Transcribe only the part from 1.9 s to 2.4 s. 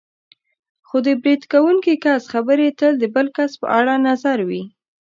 کس